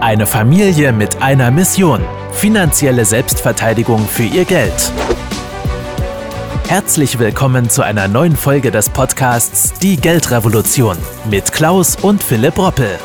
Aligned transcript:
Eine 0.00 0.26
Familie 0.26 0.94
mit 0.94 1.20
einer 1.20 1.50
Mission. 1.50 2.00
Finanzielle 2.32 3.04
Selbstverteidigung 3.04 3.98
für 3.98 4.22
ihr 4.22 4.46
Geld. 4.46 4.90
Herzlich 6.68 7.18
willkommen 7.18 7.68
zu 7.68 7.82
einer 7.82 8.08
neuen 8.08 8.34
Folge 8.34 8.70
des 8.70 8.88
Podcasts 8.88 9.78
Die 9.78 9.98
Geldrevolution 9.98 10.96
mit 11.30 11.52
Klaus 11.52 11.96
und 11.96 12.22
Philipp 12.22 12.56
Roppel. 12.56 12.98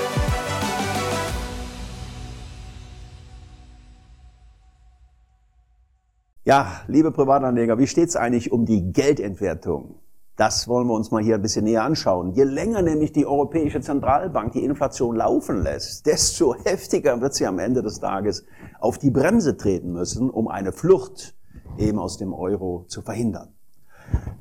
Ja, 6.46 6.82
liebe 6.88 7.12
Privatanleger, 7.12 7.77
wie 7.77 7.88
steht 7.88 8.07
es 8.07 8.16
eigentlich 8.16 8.54
um 8.54 8.66
die 8.66 8.93
Geldentwertung? 8.93 9.96
Das 10.36 10.67
wollen 10.67 10.88
wir 10.88 10.93
uns 10.93 11.11
mal 11.11 11.23
hier 11.23 11.36
ein 11.36 11.41
bisschen 11.41 11.63
näher 11.63 11.83
anschauen. 11.83 12.33
Je 12.33 12.43
länger 12.43 12.81
nämlich 12.81 13.13
die 13.13 13.25
Europäische 13.25 13.79
Zentralbank 13.79 14.52
die 14.52 14.65
Inflation 14.65 15.15
laufen 15.15 15.63
lässt, 15.63 16.05
desto 16.05 16.55
heftiger 16.65 17.21
wird 17.21 17.34
sie 17.34 17.47
am 17.47 17.57
Ende 17.57 17.81
des 17.81 18.02
Tages 18.02 18.45
auf 18.79 18.98
die 18.98 19.12
Bremse 19.12 19.55
treten 19.55 19.93
müssen, 19.93 20.29
um 20.29 20.49
eine 20.49 20.73
Flucht 20.73 21.35
eben 21.77 21.99
aus 21.99 22.17
dem 22.17 22.34
Euro 22.34 22.84
zu 22.90 23.02
verhindern. 23.02 23.53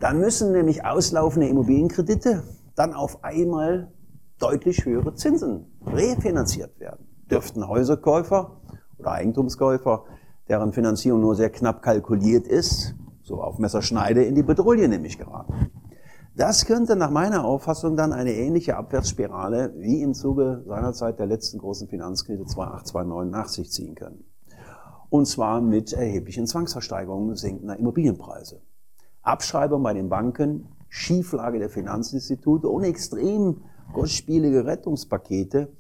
Dann 0.01 0.19
müssen 0.19 0.51
nämlich 0.51 0.85
auslaufende 0.85 1.49
Immobilienkredite 1.49 2.43
dann 2.75 2.93
auf 2.93 3.23
einmal 3.23 3.93
deutlich 4.41 4.85
höhere 4.85 5.15
Zinsen 5.15 5.67
refinanziert 5.87 6.81
werden. 6.81 7.07
Dürften 7.31 7.69
Häuserkäufer 7.69 8.61
oder 8.99 9.13
Eigentumskäufer, 9.13 10.05
deren 10.49 10.73
Finanzierung 10.73 11.21
nur 11.21 11.37
sehr 11.37 11.51
knapp 11.51 11.83
kalkuliert 11.83 12.49
ist, 12.49 12.97
so 13.23 13.41
auf 13.41 13.59
Messerschneide 13.59 14.25
in 14.25 14.35
die 14.35 14.43
Bedrohung 14.43 14.89
nämlich 14.89 15.19
geraten. 15.19 15.64
Das 16.37 16.67
könnte 16.67 16.97
nach 16.97 17.11
meiner 17.11 17.45
Auffassung 17.45 17.97
dann 17.97 18.13
eine 18.13 18.33
ähnliche 18.33 18.77
Abwärtsspirale 18.77 19.73
wie 19.77 20.03
im 20.03 20.15
Zuge 20.15 20.65
seinerzeit 20.67 21.21
der 21.21 21.27
letzten 21.27 21.59
großen 21.59 21.87
Finanzkrise 21.87 22.45
2008, 22.45 22.89
2009 22.89 23.31
nach 23.31 23.47
sich 23.47 23.71
ziehen 23.71 23.95
können. 23.95 24.25
Und 25.11 25.27
zwar 25.27 25.61
mit 25.61 25.93
erheblichen 25.93 26.49
Zwangsversteigerungen 26.49 27.37
sinkender 27.37 27.79
Immobilienpreise. 27.79 28.61
Abschreibung 29.23 29.85
bei 29.85 29.95
den 29.95 30.09
Banken, 30.09 30.67
Schieflage 30.89 31.61
der 31.61 31.71
Finanzinstitute 31.71 32.69
und 32.69 32.83
extrem 32.83 33.63
kostspielige 33.93 34.67
Rettungspakete 34.67 35.73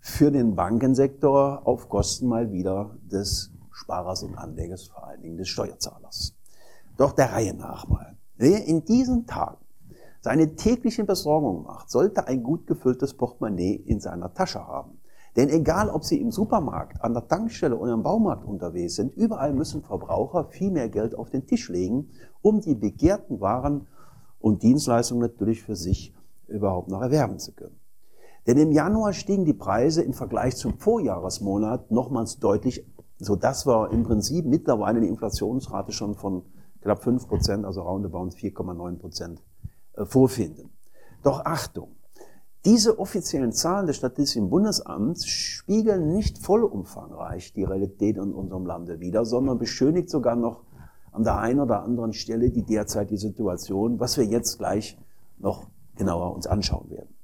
für 0.00 0.32
den 0.32 0.56
Bankensektor 0.56 1.62
auf 1.64 1.88
Kosten 1.88 2.26
mal 2.26 2.50
wieder 2.50 2.96
des 3.04 3.52
Sparers 3.70 4.24
und 4.24 4.36
Anlegers, 4.36 4.88
vor 4.88 5.06
allen 5.06 5.22
Dingen 5.22 5.36
des 5.36 5.48
Steuerzahlers. 5.48 6.34
Doch 6.96 7.12
der 7.12 7.32
Reihe 7.32 7.54
nach 7.54 7.86
mal. 7.86 8.16
Wer 8.36 8.64
in 8.66 8.84
diesen 8.84 9.26
Tagen 9.26 9.61
seine 10.22 10.54
tägliche 10.54 11.04
Versorgung 11.04 11.64
macht, 11.64 11.90
sollte 11.90 12.28
ein 12.28 12.44
gut 12.44 12.66
gefülltes 12.68 13.14
Portemonnaie 13.14 13.74
in 13.74 13.98
seiner 13.98 14.32
Tasche 14.32 14.66
haben. 14.66 15.00
Denn 15.34 15.48
egal, 15.48 15.90
ob 15.90 16.04
Sie 16.04 16.20
im 16.20 16.30
Supermarkt, 16.30 17.02
an 17.02 17.12
der 17.12 17.26
Tankstelle 17.26 17.76
oder 17.76 17.92
im 17.92 18.02
Baumarkt 18.02 18.44
unterwegs 18.44 18.94
sind, 18.94 19.12
überall 19.14 19.52
müssen 19.52 19.82
Verbraucher 19.82 20.44
viel 20.44 20.70
mehr 20.70 20.88
Geld 20.88 21.16
auf 21.16 21.30
den 21.30 21.46
Tisch 21.46 21.68
legen, 21.68 22.10
um 22.40 22.60
die 22.60 22.76
begehrten 22.76 23.40
Waren 23.40 23.88
und 24.38 24.62
Dienstleistungen 24.62 25.22
natürlich 25.22 25.62
für 25.62 25.74
sich 25.74 26.14
überhaupt 26.46 26.88
noch 26.88 27.02
erwerben 27.02 27.38
zu 27.38 27.52
können. 27.52 27.80
Denn 28.46 28.58
im 28.58 28.70
Januar 28.70 29.14
stiegen 29.14 29.44
die 29.44 29.54
Preise 29.54 30.02
im 30.02 30.12
Vergleich 30.12 30.56
zum 30.56 30.78
Vorjahresmonat 30.78 31.90
nochmals 31.90 32.38
deutlich, 32.38 32.86
so 33.18 33.34
dass 33.34 33.66
wir 33.66 33.90
im 33.90 34.04
Prinzip 34.04 34.44
mittlerweile 34.44 34.98
eine 34.98 35.08
Inflationsrate 35.08 35.92
schon 35.92 36.14
von 36.14 36.42
knapp 36.80 37.02
5 37.02 37.26
Prozent, 37.26 37.64
also 37.64 37.82
roundabout 37.82 38.28
4,9 38.28 38.98
Prozent 38.98 39.40
äh, 39.40 39.51
vorfinden. 39.96 40.70
Doch 41.22 41.44
Achtung, 41.44 41.96
diese 42.64 42.98
offiziellen 42.98 43.52
Zahlen 43.52 43.86
des 43.86 43.96
Statistischen 43.96 44.48
Bundesamts 44.48 45.26
spiegeln 45.26 46.12
nicht 46.12 46.38
vollumfangreich 46.38 47.52
die 47.52 47.64
Realität 47.64 48.16
in 48.16 48.32
unserem 48.32 48.66
Lande 48.66 49.00
wider, 49.00 49.24
sondern 49.24 49.58
beschönigt 49.58 50.10
sogar 50.10 50.36
noch 50.36 50.62
an 51.10 51.24
der 51.24 51.38
einen 51.38 51.60
oder 51.60 51.82
anderen 51.82 52.12
Stelle 52.12 52.50
die 52.50 52.64
derzeitige 52.64 53.18
Situation, 53.18 53.98
was 54.00 54.16
wir 54.16 54.24
jetzt 54.24 54.58
gleich 54.58 54.96
noch 55.38 55.66
genauer 55.96 56.34
uns 56.34 56.46
anschauen 56.46 56.88
werden. 56.90 57.14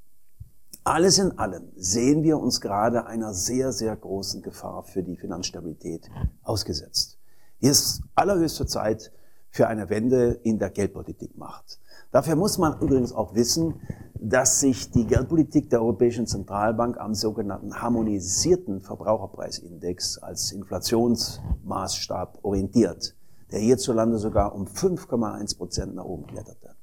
Alles 0.85 1.19
in 1.19 1.39
allem 1.39 1.69
sehen 1.77 2.23
wir 2.23 2.39
uns 2.39 2.61
gerade 2.61 3.07
einer 3.07 3.33
sehr, 3.35 3.73
sehr 3.73 3.95
großen 3.95 4.43
Gefahr 4.43 4.83
für 4.83 5.03
die 5.03 5.17
Finanzstabilität 5.17 6.11
ausgesetzt. 6.43 7.19
Hier 7.61 7.71
ist 7.71 8.03
allerhöchste 8.15 8.67
Zeit 8.67 9.13
für 9.51 9.69
eine 9.69 9.91
Wende 9.91 10.39
in 10.43 10.59
der 10.59 10.71
Geldpolitik 10.71 11.37
macht. 11.37 11.81
Dafür 12.11 12.37
muss 12.37 12.59
man 12.59 12.81
übrigens 12.81 13.13
auch 13.13 13.35
wissen, 13.35 13.81
dass 14.21 14.61
sich 14.61 14.91
die 14.91 15.07
Geldpolitik 15.07 15.71
der 15.71 15.81
Europäischen 15.81 16.27
Zentralbank 16.27 16.99
am 16.99 17.15
sogenannten 17.15 17.81
harmonisierten 17.81 18.81
Verbraucherpreisindex 18.81 20.19
als 20.19 20.53
Inflationsmaßstab 20.53 22.39
orientiert, 22.43 23.15
der 23.53 23.61
hierzulande 23.61 24.19
sogar 24.19 24.55
um 24.55 24.67
5,1 24.67 25.57
Prozent 25.57 25.95
nach 25.95 26.05
oben 26.05 26.27
kletterte. 26.27 26.75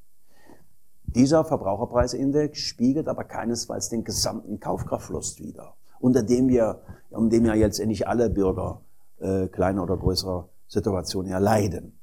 Dieser 1.04 1.46
Verbraucherpreisindex 1.46 2.60
spiegelt 2.60 3.08
aber 3.08 3.24
keinesfalls 3.24 3.90
den 3.90 4.04
gesamten 4.04 4.60
Kaufkraftverlust 4.60 5.40
wider, 5.40 5.76
unter 6.00 6.24
dem 6.24 6.50
wir, 6.50 6.82
um 7.10 7.30
dem 7.30 7.46
ja 7.46 7.54
jetzt 7.54 7.80
endlich 7.80 8.08
alle 8.08 8.30
Bürger 8.30 8.82
äh, 9.20 9.48
kleiner 9.48 9.84
oder 9.84 9.98
größerer 9.98 10.50
Situation 10.68 11.26
ja 11.26 11.38
leiden. 11.38 11.98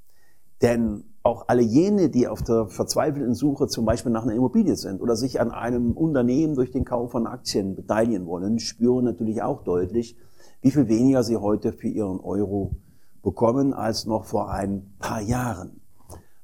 Denn 0.62 1.04
auch 1.24 1.44
alle 1.48 1.62
jene, 1.62 2.08
die 2.08 2.26
auf 2.26 2.42
der 2.42 2.66
verzweifelten 2.68 3.34
Suche 3.34 3.66
zum 3.66 3.84
Beispiel 3.84 4.12
nach 4.12 4.22
einer 4.22 4.34
Immobilie 4.34 4.76
sind 4.76 5.00
oder 5.00 5.16
sich 5.16 5.40
an 5.40 5.50
einem 5.50 5.92
Unternehmen 5.92 6.54
durch 6.54 6.70
den 6.70 6.84
Kauf 6.84 7.12
von 7.12 7.26
Aktien 7.26 7.74
beteiligen 7.76 8.26
wollen, 8.26 8.58
spüren 8.58 9.04
natürlich 9.04 9.42
auch 9.42 9.62
deutlich, 9.62 10.16
wie 10.60 10.70
viel 10.70 10.88
weniger 10.88 11.22
sie 11.22 11.36
heute 11.36 11.72
für 11.72 11.88
ihren 11.88 12.20
Euro 12.20 12.76
bekommen 13.22 13.72
als 13.72 14.06
noch 14.06 14.24
vor 14.24 14.50
ein 14.50 14.94
paar 14.98 15.20
Jahren. 15.20 15.80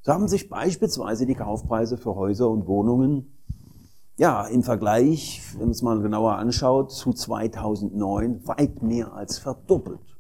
So 0.02 0.12
haben 0.12 0.28
sich 0.28 0.48
beispielsweise 0.48 1.26
die 1.26 1.34
Kaufpreise 1.34 1.96
für 1.96 2.14
Häuser 2.14 2.48
und 2.48 2.66
Wohnungen 2.66 3.34
ja, 4.16 4.46
im 4.46 4.64
Vergleich, 4.64 5.42
wenn 5.52 5.66
man 5.66 5.70
es 5.70 5.82
mal 5.82 6.00
genauer 6.00 6.36
anschaut, 6.36 6.90
zu 6.90 7.12
2009 7.12 8.48
weit 8.48 8.82
mehr 8.82 9.12
als 9.12 9.38
verdoppelt 9.38 10.17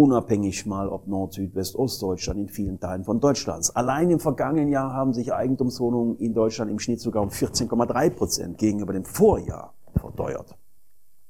unabhängig 0.00 0.64
mal 0.64 0.88
ob 0.88 1.06
Nord, 1.06 1.34
Süd, 1.34 1.54
West, 1.54 1.76
Ostdeutschland 1.76 2.40
in 2.40 2.48
vielen 2.48 2.80
Teilen 2.80 3.04
von 3.04 3.20
Deutschlands. 3.20 3.76
Allein 3.76 4.08
im 4.08 4.18
vergangenen 4.18 4.70
Jahr 4.70 4.94
haben 4.94 5.12
sich 5.12 5.34
Eigentumswohnungen 5.34 6.16
in 6.16 6.32
Deutschland 6.32 6.70
im 6.70 6.78
Schnitt 6.78 7.00
sogar 7.00 7.22
um 7.22 7.28
14,3 7.28 8.08
Prozent 8.08 8.56
gegenüber 8.56 8.94
dem 8.94 9.04
Vorjahr 9.04 9.74
verteuert. 9.94 10.56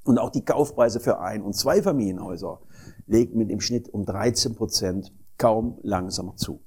Und 0.04 0.18
auch 0.18 0.30
die 0.30 0.44
Kaufpreise 0.44 1.00
für 1.00 1.18
Ein- 1.18 1.42
und 1.42 1.56
Zweifamilienhäuser 1.56 2.60
legen 3.06 3.38
mit 3.38 3.50
im 3.50 3.60
Schnitt 3.60 3.88
um 3.92 4.04
13 4.04 4.54
Prozent 4.54 5.12
kaum 5.36 5.78
langsamer 5.82 6.36
zu. 6.36 6.60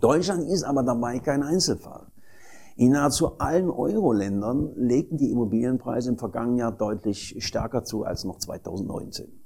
Deutschland 0.00 0.48
ist 0.48 0.64
aber 0.64 0.82
dabei 0.82 1.18
kein 1.18 1.42
Einzelfall. 1.42 2.06
In 2.76 2.92
nahezu 2.92 3.38
allen 3.38 3.68
Euro-Ländern 3.68 4.72
legten 4.74 5.18
die 5.18 5.30
Immobilienpreise 5.30 6.08
im 6.08 6.16
vergangenen 6.16 6.56
Jahr 6.60 6.72
deutlich 6.72 7.36
stärker 7.44 7.84
zu 7.84 8.04
als 8.04 8.24
noch 8.24 8.38
2019. 8.38 9.43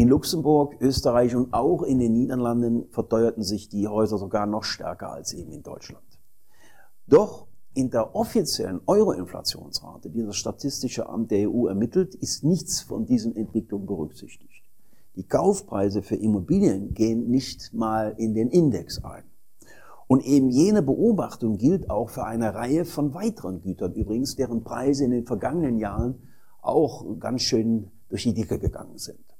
In 0.00 0.08
Luxemburg, 0.08 0.76
Österreich 0.80 1.36
und 1.36 1.52
auch 1.52 1.82
in 1.82 1.98
den 1.98 2.14
Niederlanden 2.14 2.88
verteuerten 2.88 3.42
sich 3.42 3.68
die 3.68 3.86
Häuser 3.86 4.16
sogar 4.16 4.46
noch 4.46 4.64
stärker 4.64 5.12
als 5.12 5.34
eben 5.34 5.52
in 5.52 5.62
Deutschland. 5.62 6.06
Doch 7.06 7.48
in 7.74 7.90
der 7.90 8.14
offiziellen 8.16 8.80
Euro-Inflationsrate, 8.86 10.08
die 10.08 10.24
das 10.24 10.36
Statistische 10.36 11.06
Amt 11.06 11.30
der 11.30 11.50
EU 11.50 11.66
ermittelt, 11.66 12.14
ist 12.14 12.44
nichts 12.44 12.80
von 12.80 13.04
diesen 13.04 13.36
Entwicklungen 13.36 13.84
berücksichtigt. 13.84 14.64
Die 15.16 15.24
Kaufpreise 15.24 16.00
für 16.00 16.16
Immobilien 16.16 16.94
gehen 16.94 17.28
nicht 17.28 17.74
mal 17.74 18.14
in 18.16 18.32
den 18.32 18.48
Index 18.48 19.04
ein. 19.04 19.24
Und 20.06 20.24
eben 20.24 20.48
jene 20.48 20.80
Beobachtung 20.80 21.58
gilt 21.58 21.90
auch 21.90 22.08
für 22.08 22.24
eine 22.24 22.54
Reihe 22.54 22.86
von 22.86 23.12
weiteren 23.12 23.60
Gütern 23.60 23.92
übrigens, 23.92 24.34
deren 24.34 24.64
Preise 24.64 25.04
in 25.04 25.10
den 25.10 25.26
vergangenen 25.26 25.76
Jahren 25.76 26.22
auch 26.62 27.04
ganz 27.18 27.42
schön 27.42 27.90
durch 28.08 28.22
die 28.22 28.32
Dicke 28.32 28.58
gegangen 28.58 28.96
sind. 28.96 29.30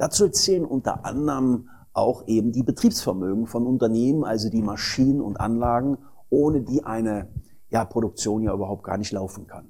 Dazu 0.00 0.30
zählen 0.30 0.64
unter 0.64 1.04
anderem 1.04 1.68
auch 1.92 2.26
eben 2.26 2.52
die 2.52 2.62
Betriebsvermögen 2.62 3.46
von 3.46 3.66
Unternehmen, 3.66 4.24
also 4.24 4.48
die 4.48 4.62
Maschinen 4.62 5.20
und 5.20 5.38
Anlagen, 5.38 5.98
ohne 6.30 6.62
die 6.62 6.84
eine 6.84 7.28
ja, 7.68 7.84
Produktion 7.84 8.42
ja 8.42 8.54
überhaupt 8.54 8.82
gar 8.82 8.96
nicht 8.96 9.12
laufen 9.12 9.46
kann. 9.46 9.68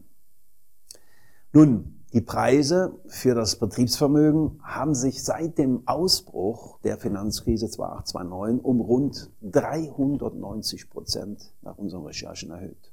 Nun, 1.53 1.97
die 2.13 2.21
Preise 2.21 3.01
für 3.09 3.35
das 3.35 3.57
Betriebsvermögen 3.57 4.61
haben 4.63 4.95
sich 4.95 5.25
seit 5.25 5.59
dem 5.59 5.83
Ausbruch 5.87 6.79
der 6.85 6.97
Finanzkrise 6.97 7.67
2008-2009 7.67 8.61
um 8.61 8.81
rund 8.81 9.33
390 9.43 10.91
Prozent 10.91 11.53
nach 11.61 11.77
unseren 11.77 12.05
Recherchen 12.05 12.53
erhöht. 12.53 12.93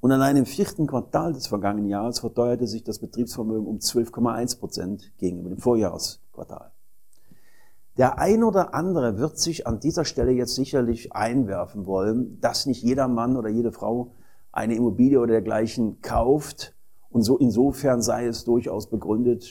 Und 0.00 0.10
allein 0.10 0.36
im 0.36 0.46
vierten 0.46 0.88
Quartal 0.88 1.32
des 1.32 1.46
vergangenen 1.46 1.88
Jahres 1.88 2.18
verteuerte 2.18 2.66
sich 2.66 2.82
das 2.82 2.98
Betriebsvermögen 2.98 3.68
um 3.68 3.78
12,1 3.78 4.58
Prozent 4.58 5.12
gegenüber 5.18 5.48
dem 5.48 5.58
Vorjahresquartal. 6.36 6.72
Der 7.96 8.18
ein 8.18 8.44
oder 8.44 8.74
andere 8.74 9.18
wird 9.18 9.38
sich 9.38 9.66
an 9.66 9.80
dieser 9.80 10.04
Stelle 10.04 10.32
jetzt 10.32 10.54
sicherlich 10.54 11.14
einwerfen 11.14 11.86
wollen, 11.86 12.38
dass 12.40 12.66
nicht 12.66 12.82
jeder 12.82 13.08
Mann 13.08 13.36
oder 13.36 13.48
jede 13.48 13.72
Frau 13.72 14.12
eine 14.52 14.74
Immobilie 14.74 15.18
oder 15.18 15.32
dergleichen 15.32 16.00
kauft 16.02 16.74
Und 17.08 17.22
so 17.22 17.38
insofern 17.38 18.02
sei 18.02 18.26
es 18.26 18.44
durchaus 18.44 18.90
begründet, 18.90 19.50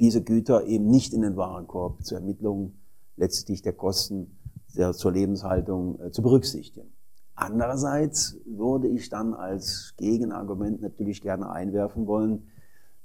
diese 0.00 0.22
Güter 0.22 0.66
eben 0.66 0.88
nicht 0.88 1.14
in 1.14 1.22
den 1.22 1.36
Warenkorb 1.36 2.04
zur 2.04 2.18
Ermittlung 2.18 2.74
letztlich 3.16 3.62
der 3.62 3.72
Kosten 3.72 4.36
der, 4.76 4.92
zur 4.92 5.12
Lebenshaltung 5.12 6.00
äh, 6.00 6.10
zu 6.10 6.22
berücksichtigen. 6.22 6.92
Andererseits 7.34 8.36
würde 8.44 8.88
ich 8.88 9.08
dann 9.08 9.34
als 9.34 9.94
Gegenargument 9.98 10.82
natürlich 10.82 11.22
gerne 11.22 11.50
einwerfen 11.50 12.06
wollen, 12.06 12.48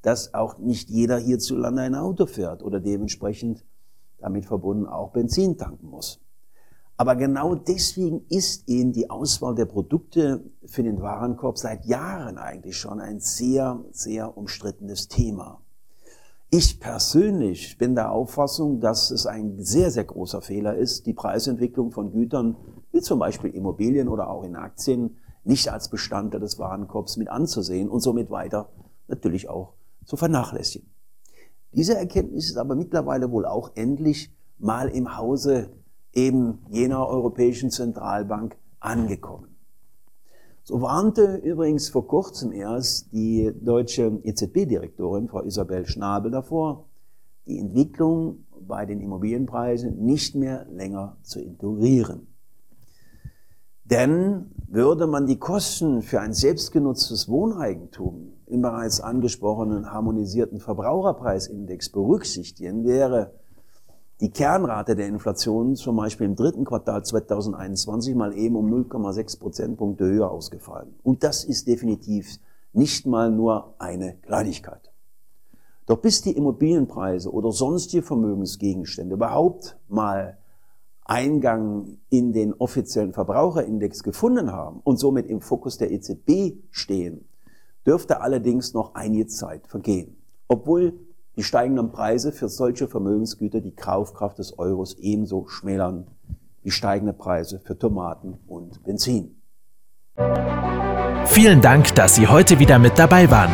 dass 0.02 0.34
auch 0.34 0.58
nicht 0.58 0.90
jeder 0.90 1.18
hierzulande 1.18 1.82
ein 1.82 1.96
Auto 1.96 2.26
fährt 2.26 2.64
oder 2.64 2.80
dementsprechend 2.80 3.64
damit 4.20 4.46
verbunden 4.46 4.88
auch 4.88 5.12
Benzin 5.12 5.58
tanken 5.58 5.88
muss. 5.88 6.20
Aber 6.98 7.16
genau 7.16 7.56
deswegen 7.56 8.26
ist 8.30 8.70
eben 8.70 8.92
die 8.92 9.10
Auswahl 9.10 9.56
der 9.56 9.66
Produkte 9.66 10.44
für 10.66 10.84
den 10.84 11.02
Warenkorb 11.02 11.58
seit 11.58 11.86
Jahren 11.86 12.38
eigentlich 12.38 12.78
schon 12.78 13.00
ein 13.00 13.20
sehr, 13.20 13.84
sehr 13.92 14.38
umstrittenes 14.38 15.08
Thema. 15.08 15.62
Ich 16.52 16.80
persönlich 16.80 17.78
bin 17.78 17.96
der 17.96 18.12
Auffassung, 18.12 18.82
dass 18.82 19.10
es 19.10 19.26
ein 19.26 19.58
sehr, 19.58 19.90
sehr 19.90 20.04
großer 20.04 20.42
Fehler 20.42 20.76
ist, 20.76 21.06
die 21.08 21.14
Preisentwicklung 21.14 21.92
von 21.92 22.12
Gütern, 22.12 22.56
wie 22.92 23.02
zum 23.02 23.20
Beispiel 23.20 23.52
Immobilien 23.52 24.08
oder 24.08 24.30
auch 24.30 24.44
in 24.44 24.56
Aktien, 24.56 25.18
nicht 25.44 25.70
als 25.70 25.90
Bestandteil 25.90 26.42
des 26.42 26.60
Warenkorbs 26.60 27.18
mit 27.18 27.30
anzusehen 27.30 27.90
und 27.90 28.02
somit 28.02 28.30
weiter 28.30 28.70
natürlich 29.08 29.50
auch 29.50 29.74
zu 30.06 30.18
vernachlässigen. 30.18 30.90
Diese 31.74 31.96
Erkenntnis 31.96 32.50
ist 32.50 32.58
aber 32.58 32.76
mittlerweile 32.76 33.32
wohl 33.32 33.46
auch 33.46 33.72
endlich 33.76 34.34
mal 34.58 34.90
im 34.90 35.18
Hause 35.18 35.72
eben 36.14 36.60
jener 36.70 37.08
Europäischen 37.08 37.72
Zentralbank 37.72 38.58
angekommen. 38.80 39.48
So 40.64 40.82
warnte 40.82 41.38
übrigens 41.38 41.90
vor 41.90 42.08
kurzem 42.08 42.52
erst 42.52 43.12
die 43.14 43.52
deutsche 43.62 44.20
EZB-Direktorin, 44.24 45.28
Frau 45.28 45.42
Isabel 45.42 45.88
Schnabel, 45.88 46.32
davor, 46.32 46.86
die 47.48 47.58
Entwicklung 47.58 48.46
bei 48.68 48.86
den 48.86 49.02
Immobilienpreisen 49.02 50.06
nicht 50.06 50.36
mehr 50.36 50.66
länger 50.70 51.18
zu 51.24 51.40
ignorieren. 51.40 52.28
Denn 53.86 54.52
würde 54.68 55.08
man 55.08 55.26
die 55.26 55.40
Kosten 55.40 56.02
für 56.02 56.22
ein 56.22 56.34
selbstgenutztes 56.34 57.28
Wohneigentum 57.28 58.34
im 58.52 58.62
bereits 58.62 59.00
angesprochenen 59.00 59.92
harmonisierten 59.92 60.60
Verbraucherpreisindex 60.60 61.90
berücksichtigen, 61.90 62.86
wäre 62.86 63.34
die 64.20 64.30
Kernrate 64.30 64.96
der 64.96 65.08
Inflation 65.08 65.76
zum 65.76 65.96
Beispiel 65.96 66.28
im 66.28 66.36
dritten 66.36 66.66
Quartal 66.66 67.04
2021 67.04 68.14
mal 68.14 68.38
eben 68.38 68.56
um 68.56 68.72
0,6 68.72 69.40
Prozentpunkte 69.40 70.06
höher 70.06 70.30
ausgefallen. 70.30 70.94
Und 71.02 71.24
das 71.24 71.44
ist 71.44 71.68
definitiv 71.68 72.40
nicht 72.74 73.08
mal 73.08 73.32
nur 73.32 73.74
eine 73.80 74.18
Kleinigkeit. 74.22 74.92
Doch 75.88 75.98
bis 75.98 76.22
die 76.22 76.34
Immobilienpreise 76.34 77.32
oder 77.32 77.52
sonstige 77.52 78.04
Vermögensgegenstände 78.04 79.16
überhaupt 79.16 79.78
mal 79.88 80.38
Eingang 81.04 81.98
in 82.10 82.32
den 82.32 82.54
offiziellen 82.54 83.14
Verbraucherindex 83.14 84.04
gefunden 84.04 84.52
haben 84.52 84.82
und 84.84 84.98
somit 84.98 85.28
im 85.28 85.42
Fokus 85.42 85.78
der 85.78 85.92
EZB 85.92 86.62
stehen, 86.70 87.26
dürfte 87.86 88.22
allerdings 88.22 88.74
noch 88.74 88.96
einige 88.96 89.28
Zeit 89.28 89.68
vergehen. 89.68 90.18
Obwohl 90.48 90.94
die 91.38 91.44
steigenden 91.44 91.92
Preise 91.92 92.32
für 92.32 92.50
solche 92.50 92.88
Vermögensgüter 92.88 93.62
die 93.62 93.76
Kaufkraft 93.76 94.38
des 94.38 94.60
Euros 94.60 94.98
ebenso 95.00 95.48
schmälern 95.48 96.08
wie 96.62 96.72
steigende 96.72 97.14
Preise 97.14 97.60
für 97.60 97.78
Tomaten 97.78 98.38
und 98.48 98.84
Benzin. 98.84 99.42
Vielen 101.26 101.62
Dank, 101.62 101.96
dass 101.96 102.16
Sie 102.16 102.28
heute 102.28 102.60
wieder 102.60 102.78
mit 102.78 103.00
dabei 103.00 103.32
waren. 103.32 103.52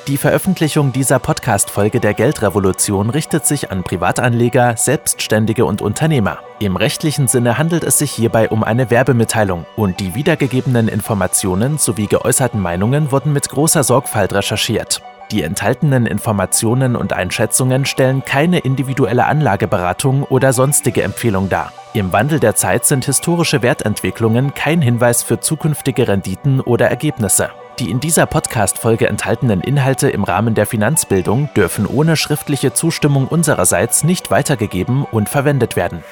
Die 0.09 0.17
Veröffentlichung 0.17 0.91
dieser 0.91 1.17
Podcast-Folge 1.17 2.01
der 2.01 2.13
Geldrevolution 2.13 3.09
richtet 3.09 3.45
sich 3.45 3.71
an 3.71 3.83
Privatanleger, 3.83 4.75
Selbstständige 4.75 5.63
und 5.63 5.81
Unternehmer. 5.81 6.39
Im 6.59 6.75
rechtlichen 6.75 7.29
Sinne 7.29 7.57
handelt 7.57 7.85
es 7.85 7.99
sich 7.99 8.11
hierbei 8.11 8.49
um 8.49 8.65
eine 8.65 8.89
Werbemitteilung 8.89 9.65
und 9.77 10.01
die 10.01 10.13
wiedergegebenen 10.13 10.89
Informationen 10.89 11.77
sowie 11.77 12.07
geäußerten 12.07 12.59
Meinungen 12.59 13.13
wurden 13.13 13.31
mit 13.31 13.47
großer 13.47 13.85
Sorgfalt 13.85 14.33
recherchiert. 14.33 15.01
Die 15.31 15.41
enthaltenen 15.41 16.05
Informationen 16.05 16.97
und 16.97 17.13
Einschätzungen 17.13 17.85
stellen 17.85 18.25
keine 18.25 18.59
individuelle 18.59 19.25
Anlageberatung 19.25 20.23
oder 20.23 20.51
sonstige 20.51 21.01
Empfehlung 21.01 21.47
dar. 21.47 21.71
Im 21.93 22.11
Wandel 22.11 22.41
der 22.41 22.55
Zeit 22.55 22.85
sind 22.85 23.05
historische 23.05 23.61
Wertentwicklungen 23.61 24.53
kein 24.53 24.81
Hinweis 24.81 25.23
für 25.23 25.39
zukünftige 25.39 26.09
Renditen 26.09 26.59
oder 26.59 26.89
Ergebnisse. 26.89 27.51
Die 27.79 27.89
in 27.89 27.99
dieser 27.99 28.27
Podcast-Folge 28.27 29.07
enthaltenen 29.07 29.61
Inhalte 29.61 30.07
im 30.07 30.23
Rahmen 30.23 30.53
der 30.53 30.67
Finanzbildung 30.67 31.49
dürfen 31.55 31.87
ohne 31.87 32.15
schriftliche 32.15 32.73
Zustimmung 32.73 33.27
unsererseits 33.27 34.03
nicht 34.03 34.29
weitergegeben 34.29 35.05
und 35.05 35.27
verwendet 35.27 35.75
werden. 35.75 36.03